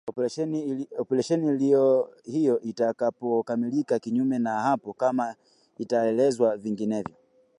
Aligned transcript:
Operesheni 0.97 1.75
hiyo 2.23 2.59
itakapokamilika 2.61 3.99
kinyume 3.99 4.39
na 4.39 4.59
hapo 4.59 4.93
kama 4.93 5.35
itaelekezwa 5.77 6.57
vinginevyo 6.57 7.15